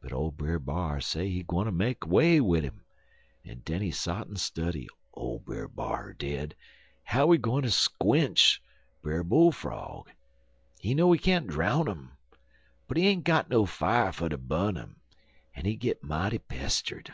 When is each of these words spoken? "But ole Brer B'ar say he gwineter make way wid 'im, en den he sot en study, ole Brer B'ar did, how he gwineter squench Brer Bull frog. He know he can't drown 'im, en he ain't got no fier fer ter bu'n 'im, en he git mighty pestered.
"But 0.00 0.14
ole 0.14 0.30
Brer 0.30 0.58
B'ar 0.58 0.98
say 0.98 1.28
he 1.28 1.42
gwineter 1.44 1.74
make 1.76 2.06
way 2.06 2.40
wid 2.40 2.64
'im, 2.64 2.86
en 3.44 3.58
den 3.66 3.82
he 3.82 3.90
sot 3.90 4.26
en 4.26 4.36
study, 4.36 4.88
ole 5.12 5.40
Brer 5.40 5.68
B'ar 5.68 6.14
did, 6.14 6.56
how 7.04 7.30
he 7.32 7.36
gwineter 7.38 7.68
squench 7.68 8.62
Brer 9.02 9.22
Bull 9.22 9.52
frog. 9.52 10.10
He 10.80 10.94
know 10.94 11.12
he 11.12 11.18
can't 11.18 11.48
drown 11.48 11.86
'im, 11.86 12.12
en 12.88 12.96
he 12.96 13.08
ain't 13.08 13.24
got 13.24 13.50
no 13.50 13.66
fier 13.66 14.10
fer 14.10 14.30
ter 14.30 14.38
bu'n 14.38 14.78
'im, 14.78 15.00
en 15.54 15.66
he 15.66 15.76
git 15.76 16.02
mighty 16.02 16.38
pestered. 16.38 17.12